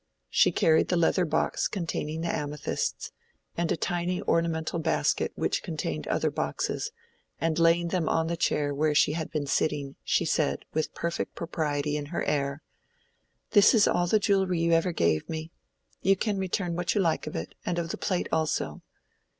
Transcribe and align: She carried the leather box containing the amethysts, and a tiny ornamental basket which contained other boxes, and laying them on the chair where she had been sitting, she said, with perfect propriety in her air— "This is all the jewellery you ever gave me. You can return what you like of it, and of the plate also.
She 0.31 0.51
carried 0.51 0.87
the 0.87 0.97
leather 0.97 1.25
box 1.25 1.67
containing 1.67 2.21
the 2.21 2.35
amethysts, 2.35 3.11
and 3.55 3.71
a 3.71 3.77
tiny 3.77 4.19
ornamental 4.23 4.79
basket 4.79 5.31
which 5.35 5.61
contained 5.61 6.07
other 6.07 6.31
boxes, 6.31 6.89
and 7.39 7.59
laying 7.59 7.89
them 7.89 8.09
on 8.09 8.25
the 8.25 8.35
chair 8.35 8.73
where 8.73 8.95
she 8.95 9.11
had 9.11 9.29
been 9.29 9.45
sitting, 9.45 9.97
she 10.03 10.25
said, 10.25 10.65
with 10.73 10.95
perfect 10.95 11.35
propriety 11.35 11.97
in 11.97 12.07
her 12.07 12.23
air— 12.23 12.63
"This 13.51 13.75
is 13.75 13.87
all 13.87 14.07
the 14.07 14.17
jewellery 14.17 14.59
you 14.61 14.71
ever 14.71 14.91
gave 14.91 15.29
me. 15.29 15.51
You 16.01 16.15
can 16.15 16.39
return 16.39 16.75
what 16.75 16.95
you 16.95 17.01
like 17.01 17.27
of 17.27 17.35
it, 17.35 17.53
and 17.63 17.77
of 17.77 17.89
the 17.89 17.97
plate 17.97 18.25
also. 18.31 18.81